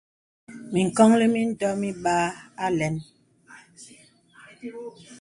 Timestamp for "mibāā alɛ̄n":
1.81-2.95